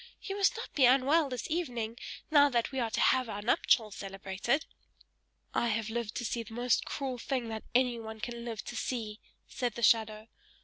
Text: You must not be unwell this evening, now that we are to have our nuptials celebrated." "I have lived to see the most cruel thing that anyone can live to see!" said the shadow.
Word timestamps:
You 0.23 0.35
must 0.35 0.57
not 0.57 0.73
be 0.73 0.85
unwell 0.87 1.29
this 1.29 1.47
evening, 1.51 1.95
now 2.31 2.49
that 2.49 2.71
we 2.71 2.79
are 2.79 2.89
to 2.89 2.99
have 2.99 3.29
our 3.29 3.43
nuptials 3.43 3.97
celebrated." 3.97 4.65
"I 5.53 5.67
have 5.67 5.91
lived 5.91 6.15
to 6.15 6.25
see 6.25 6.41
the 6.41 6.55
most 6.55 6.85
cruel 6.85 7.19
thing 7.19 7.49
that 7.49 7.65
anyone 7.75 8.19
can 8.19 8.43
live 8.43 8.65
to 8.65 8.75
see!" 8.75 9.19
said 9.47 9.75
the 9.75 9.83
shadow. 9.83 10.27